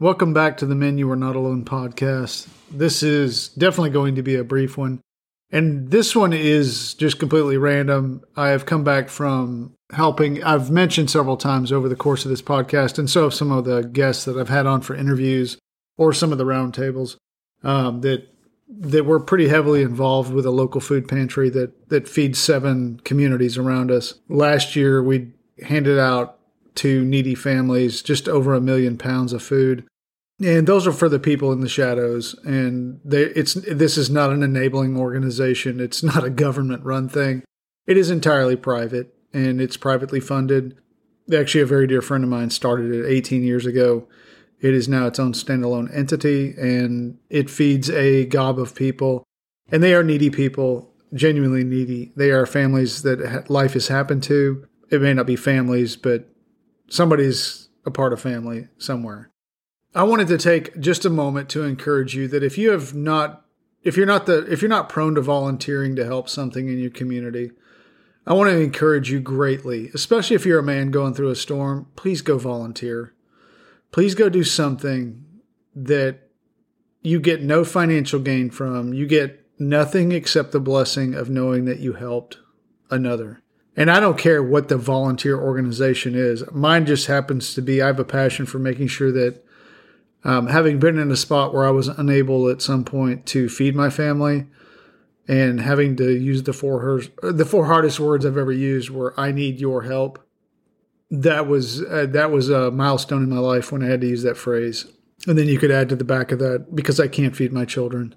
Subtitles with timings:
[0.00, 2.48] Welcome back to the Men You Are Not Alone podcast.
[2.70, 5.02] This is definitely going to be a brief one.
[5.52, 8.22] And this one is just completely random.
[8.34, 12.40] I have come back from helping, I've mentioned several times over the course of this
[12.40, 15.58] podcast, and so have some of the guests that I've had on for interviews
[15.98, 17.16] or some of the roundtables
[17.62, 18.26] um, that
[18.70, 23.58] that we're pretty heavily involved with a local food pantry that that feeds seven communities
[23.58, 24.14] around us.
[24.30, 25.32] Last year, we
[25.62, 26.38] handed out
[26.76, 29.84] to needy families just over a million pounds of food
[30.40, 32.34] and those are for the people in the shadows.
[32.44, 35.80] And they, it's this is not an enabling organization.
[35.80, 37.42] It's not a government run thing.
[37.86, 40.76] It is entirely private and it's privately funded.
[41.32, 44.08] Actually a very dear friend of mine started it 18 years ago.
[44.60, 49.24] It is now its own standalone entity and it feeds a gob of people.
[49.70, 52.12] And they are needy people genuinely needy.
[52.16, 54.66] They are families that life has happened to.
[54.90, 56.28] It may not be families but
[56.88, 59.29] somebody's a part of family somewhere
[59.94, 63.44] I wanted to take just a moment to encourage you that if you have not
[63.82, 66.90] if you're not the if you're not prone to volunteering to help something in your
[66.90, 67.50] community,
[68.26, 71.88] I want to encourage you greatly, especially if you're a man going through a storm,
[71.96, 73.14] please go volunteer.
[73.90, 75.24] Please go do something
[75.74, 76.28] that
[77.02, 78.92] you get no financial gain from.
[78.92, 82.38] You get nothing except the blessing of knowing that you helped
[82.90, 83.42] another.
[83.76, 86.48] And I don't care what the volunteer organization is.
[86.52, 89.42] Mine just happens to be I have a passion for making sure that
[90.24, 93.74] um, having been in a spot where I was unable at some point to feed
[93.74, 94.46] my family,
[95.26, 99.32] and having to use the four the four hardest words I've ever used were "I
[99.32, 100.18] need your help."
[101.10, 104.22] That was uh, that was a milestone in my life when I had to use
[104.22, 104.86] that phrase.
[105.26, 107.64] And then you could add to the back of that because I can't feed my
[107.64, 108.14] children.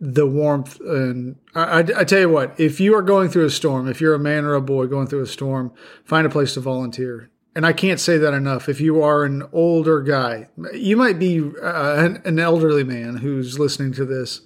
[0.00, 3.50] The warmth and I, I, I tell you what, if you are going through a
[3.50, 5.72] storm, if you're a man or a boy going through a storm,
[6.04, 8.68] find a place to volunteer and I can't say that enough.
[8.68, 13.58] If you are an older guy, you might be uh, an, an, elderly man who's
[13.58, 14.42] listening to this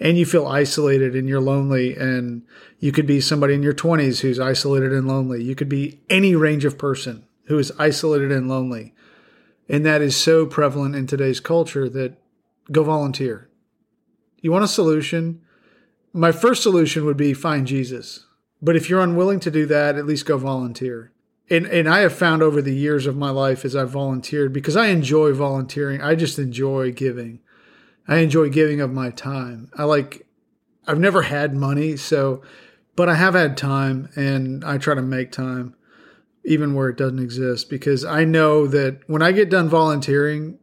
[0.00, 2.42] and you feel isolated and you're lonely, and
[2.80, 5.44] you could be somebody in your 20s who's isolated and lonely.
[5.44, 8.94] You could be any range of person who is isolated and lonely.
[9.68, 12.18] And that is so prevalent in today's culture that
[12.72, 13.48] go volunteer.
[14.40, 15.40] You want a solution?
[16.12, 18.26] My first solution would be find Jesus.
[18.60, 21.11] But if you're unwilling to do that, at least go volunteer
[21.52, 24.76] and and I have found over the years of my life as I've volunteered because
[24.76, 26.00] I enjoy volunteering.
[26.00, 27.40] I just enjoy giving.
[28.08, 29.70] I enjoy giving of my time.
[29.76, 30.26] I like
[30.86, 32.42] I've never had money, so
[32.96, 35.76] but I have had time and I try to make time
[36.44, 40.58] even where it doesn't exist because I know that when I get done volunteering,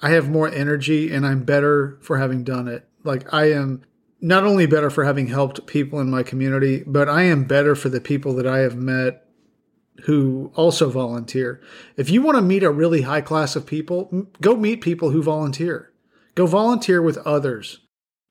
[0.00, 2.88] I have more energy and I'm better for having done it.
[3.04, 3.82] Like I am
[4.20, 7.88] not only better for having helped people in my community, but I am better for
[7.88, 9.27] the people that I have met
[10.04, 11.60] who also volunteer.
[11.96, 15.22] If you want to meet a really high class of people, go meet people who
[15.22, 15.92] volunteer.
[16.34, 17.80] Go volunteer with others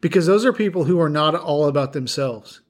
[0.01, 2.61] because those are people who are not all about themselves.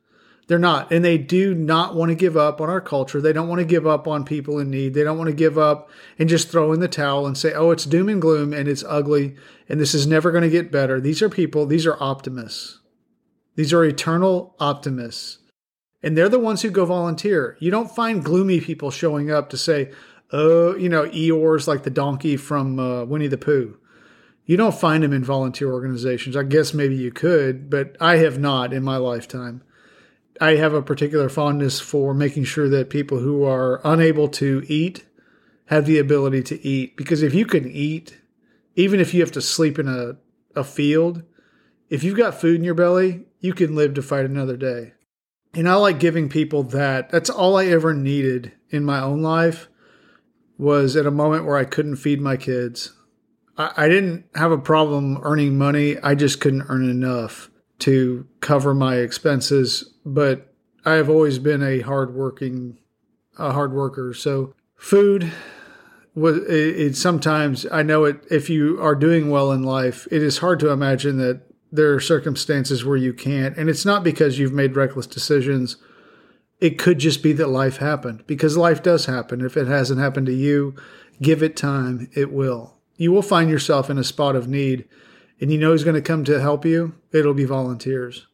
[0.47, 0.91] They're not.
[0.91, 3.19] And they do not want to give up on our culture.
[3.19, 4.93] They don't want to give up on people in need.
[4.93, 7.71] They don't want to give up and just throw in the towel and say, oh,
[7.71, 9.35] it's doom and gloom and it's ugly
[9.67, 11.01] and this is never going to get better.
[11.01, 12.79] These are people, these are optimists.
[13.55, 15.39] These are eternal optimists
[16.01, 17.57] and they're the ones who go volunteer.
[17.59, 19.91] You don't find gloomy people showing up to say,
[20.31, 23.77] "Oh, you know, Eeyore's like the donkey from uh, Winnie the Pooh."
[24.45, 26.37] You don't find them in volunteer organizations.
[26.37, 29.61] I guess maybe you could, but I have not in my lifetime.
[30.39, 35.05] I have a particular fondness for making sure that people who are unable to eat
[35.65, 36.95] have the ability to eat.
[36.95, 38.19] Because if you can eat,
[38.75, 40.15] even if you have to sleep in a,
[40.57, 41.23] a field,
[41.89, 44.93] if you've got food in your belly, you can live to fight another day.
[45.53, 47.09] And I like giving people that.
[47.09, 49.67] That's all I ever needed in my own life
[50.57, 52.93] was at a moment where I couldn't feed my kids.
[53.57, 55.97] I, I didn't have a problem earning money.
[55.99, 57.49] I just couldn't earn enough
[57.79, 59.93] to cover my expenses.
[60.05, 60.53] But
[60.85, 62.77] I have always been a hardworking,
[63.37, 64.13] a hard worker.
[64.13, 65.31] So food
[66.15, 70.23] was it, it sometimes I know it if you are doing well in life, it
[70.23, 73.57] is hard to imagine that there are circumstances where you can't.
[73.57, 75.77] And it's not because you've made reckless decisions.
[76.59, 79.41] It could just be that life happened because life does happen.
[79.41, 80.75] If it hasn't happened to you,
[81.21, 82.09] give it time.
[82.13, 82.77] It will.
[82.95, 84.87] You will find yourself in a spot of need
[85.39, 86.95] and you know who's going to come to help you?
[87.11, 88.27] It'll be volunteers.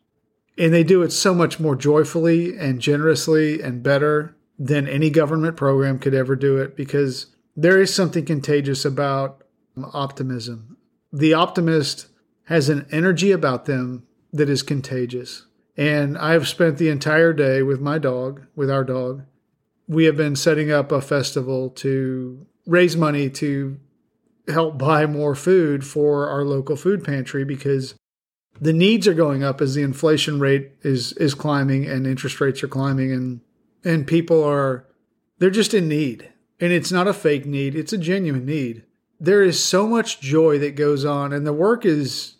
[0.57, 5.57] And they do it so much more joyfully and generously and better than any government
[5.57, 9.43] program could ever do it because there is something contagious about
[9.93, 10.77] optimism.
[11.11, 12.07] The optimist
[12.45, 15.45] has an energy about them that is contagious.
[15.77, 19.23] And I have spent the entire day with my dog, with our dog.
[19.87, 23.79] We have been setting up a festival to raise money to
[24.47, 27.95] help buy more food for our local food pantry because
[28.59, 32.63] the needs are going up as the inflation rate is is climbing and interest rates
[32.63, 33.41] are climbing and
[33.83, 34.85] and people are
[35.39, 36.29] they're just in need
[36.59, 38.83] and it's not a fake need it's a genuine need
[39.23, 42.35] there is so much joy that goes on and the work is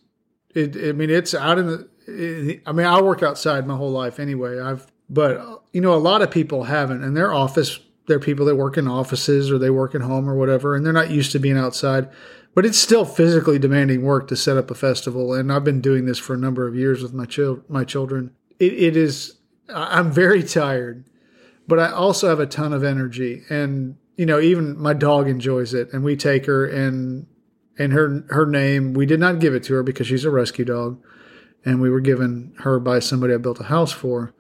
[0.54, 3.92] it, i mean it's out in the it, i mean i work outside my whole
[3.92, 4.60] life anyway.
[4.60, 8.58] I've but you know a lot of people haven't and their office they're people that
[8.58, 11.40] work in offices or they work at home or whatever and they're not used to
[11.40, 12.10] being outside
[12.54, 16.06] but it's still physically demanding work to set up a festival and i've been doing
[16.06, 18.32] this for a number of years with my child, my children.
[18.60, 19.38] It, it is
[19.70, 21.06] i'm very tired
[21.66, 25.74] but i also have a ton of energy and you know even my dog enjoys
[25.74, 27.28] it and we take her and
[27.78, 30.66] and her her name we did not give it to her because she's a rescue
[30.66, 31.02] dog
[31.66, 34.34] and we were given her by somebody i built a house for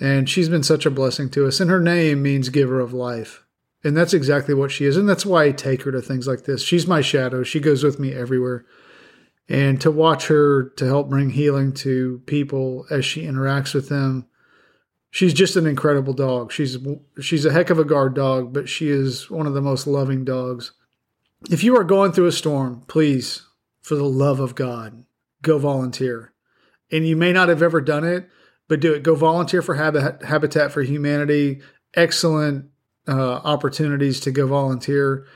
[0.00, 3.44] and she's been such a blessing to us and her name means giver of life
[3.84, 4.96] and that's exactly what she is.
[4.96, 6.62] And that's why I take her to things like this.
[6.62, 7.42] She's my shadow.
[7.42, 8.64] She goes with me everywhere.
[9.48, 14.26] And to watch her to help bring healing to people as she interacts with them,
[15.10, 16.52] she's just an incredible dog.
[16.52, 16.78] She's
[17.20, 20.24] she's a heck of a guard dog, but she is one of the most loving
[20.24, 20.72] dogs.
[21.50, 23.46] If you are going through a storm, please,
[23.80, 25.04] for the love of God,
[25.42, 26.32] go volunteer.
[26.90, 28.28] And you may not have ever done it,
[28.66, 29.02] but do it.
[29.02, 31.60] Go volunteer for Habitat for Humanity.
[31.94, 32.70] Excellent
[33.06, 35.26] uh, opportunities to go volunteer.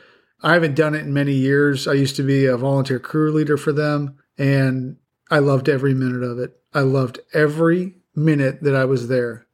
[0.42, 1.86] I haven't done it in many years.
[1.86, 4.96] I used to be a volunteer crew leader for them, and
[5.30, 6.60] I loved every minute of it.
[6.74, 9.46] I loved every minute that I was there.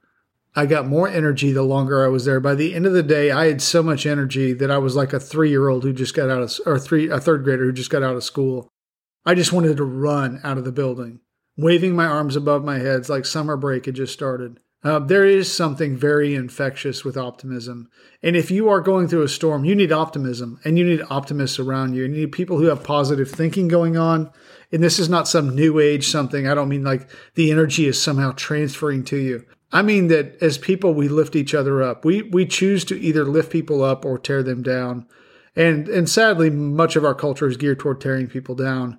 [0.58, 2.40] I got more energy the longer I was there.
[2.40, 5.12] By the end of the day, I had so much energy that I was like
[5.12, 7.72] a three year old who just got out of, or three, a third grader who
[7.72, 8.66] just got out of school.
[9.25, 11.20] I just wanted to run out of the building,
[11.56, 14.58] waving my arms above my heads like summer break had just started.
[14.82, 17.88] Uh, there is something very infectious with optimism.
[18.20, 21.61] And if you are going through a storm, you need optimism and you need optimists
[21.61, 22.04] around you.
[22.04, 24.28] And you need people who have positive thinking going on.
[24.72, 26.49] And this is not some new age something.
[26.49, 29.44] I don't mean like the energy is somehow transferring to you.
[29.70, 32.05] I mean that as people, we lift each other up.
[32.05, 35.06] We, we choose to either lift people up or tear them down.
[35.55, 38.99] And, and sadly, much of our culture is geared toward tearing people down.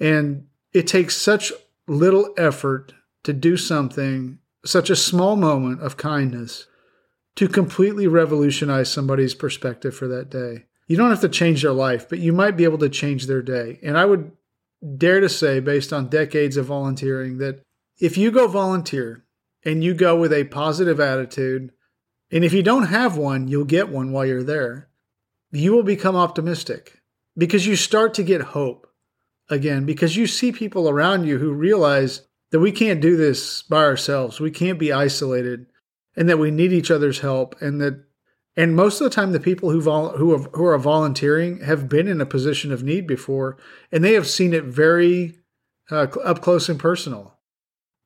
[0.00, 1.52] And it takes such
[1.86, 6.66] little effort to do something such a small moment of kindness
[7.36, 10.64] to completely revolutionize somebody's perspective for that day.
[10.86, 13.42] You don't have to change their life, but you might be able to change their
[13.42, 13.78] day.
[13.82, 14.32] And I would
[14.96, 17.62] dare to say, based on decades of volunteering, that
[17.98, 19.25] if you go volunteer
[19.66, 21.72] and you go with a positive attitude,
[22.30, 24.88] and if you don't have one, you'll get one while you're there,
[25.50, 27.02] you will become optimistic
[27.36, 28.86] because you start to get hope
[29.50, 32.22] again, because you see people around you who realize
[32.52, 34.40] that we can't do this by ourselves.
[34.40, 35.66] We can't be isolated
[36.16, 38.04] and that we need each other's help and that
[38.58, 41.90] and most of the time the people who vol- who, have, who are volunteering have
[41.90, 43.58] been in a position of need before
[43.92, 45.36] and they have seen it very
[45.90, 47.38] uh, up close and personal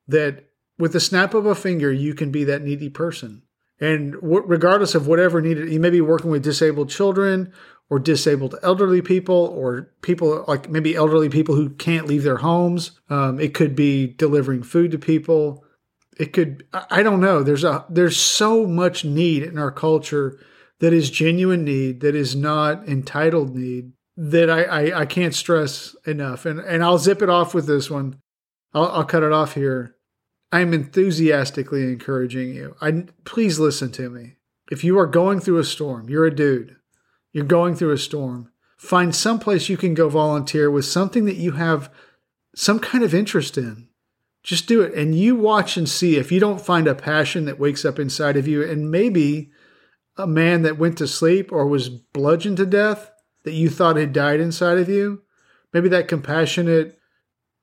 [0.07, 0.50] that
[0.81, 3.43] with the snap of a finger you can be that needy person
[3.79, 7.53] and w- regardless of whatever needed you may be working with disabled children
[7.91, 12.91] or disabled elderly people or people like maybe elderly people who can't leave their homes.
[13.09, 15.65] Um, it could be delivering food to people.
[16.17, 17.43] It could I don't know.
[17.43, 20.39] There's a there's so much need in our culture
[20.79, 25.93] that is genuine need that is not entitled need that I, I, I can't stress
[26.05, 26.45] enough.
[26.45, 28.21] And and I'll zip it off with this one.
[28.73, 29.97] I'll, I'll cut it off here.
[30.51, 32.75] I'm enthusiastically encouraging you.
[32.81, 34.35] I please listen to me.
[34.69, 36.75] If you are going through a storm, you're a dude
[37.31, 41.37] you're going through a storm, find some place you can go volunteer with something that
[41.37, 41.91] you have
[42.55, 43.87] some kind of interest in.
[44.43, 44.93] Just do it.
[44.93, 48.37] And you watch and see if you don't find a passion that wakes up inside
[48.37, 49.51] of you, and maybe
[50.17, 53.11] a man that went to sleep or was bludgeoned to death
[53.43, 55.21] that you thought had died inside of you.
[55.73, 56.99] Maybe that compassionate,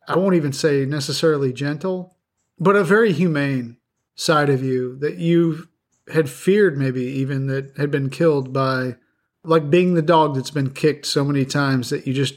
[0.06, 2.16] I won't even say necessarily gentle,
[2.58, 3.76] but a very humane
[4.14, 5.68] side of you that you
[6.12, 8.96] had feared, maybe even that had been killed by
[9.44, 12.34] like being the dog that's been kicked so many times that you just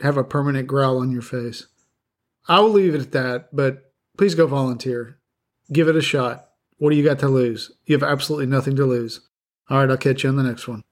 [0.00, 1.66] have a permanent growl on your face.
[2.48, 5.18] I will leave it at that, but please go volunteer.
[5.72, 6.48] Give it a shot.
[6.78, 7.70] What do you got to lose?
[7.86, 9.20] You have absolutely nothing to lose.
[9.70, 10.82] All right, I'll catch you on the next one.